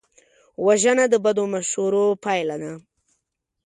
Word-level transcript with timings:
وژنه 0.65 1.05
د 1.09 1.15
بدو 1.25 1.43
مشورو 1.53 2.05
پایله 2.23 2.55
ده 2.61 2.71